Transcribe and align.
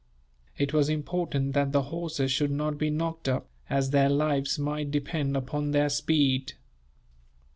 It 0.57 0.73
was 0.73 0.89
important 0.89 1.53
that 1.53 1.73
the 1.73 1.83
horses 1.83 2.31
should 2.31 2.49
not 2.49 2.79
be 2.79 2.89
knocked 2.89 3.29
up, 3.29 3.47
as 3.69 3.91
their 3.91 4.09
lives 4.09 4.57
might 4.57 4.89
depend 4.89 5.37
upon 5.37 5.69
their 5.73 5.89
speed. 5.89 6.53